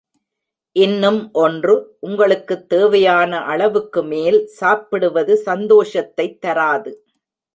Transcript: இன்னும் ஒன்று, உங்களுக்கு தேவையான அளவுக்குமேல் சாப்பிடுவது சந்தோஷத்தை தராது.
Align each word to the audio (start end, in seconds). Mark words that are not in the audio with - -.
இன்னும் 0.75 1.19
ஒன்று, 1.33 1.73
உங்களுக்கு 1.99 2.55
தேவையான 2.67 3.41
அளவுக்குமேல் 3.49 4.39
சாப்பிடுவது 4.59 5.35
சந்தோஷத்தை 5.37 6.27
தராது. 6.39 6.91